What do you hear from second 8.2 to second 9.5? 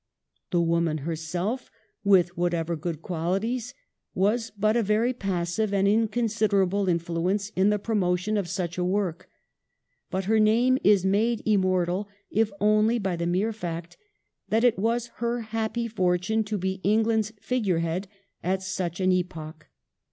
of such a work;